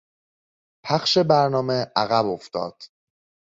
پخش 0.83 1.17
برنامه 1.17 1.91
عقب 1.95 2.25
افتاد. 2.25 2.83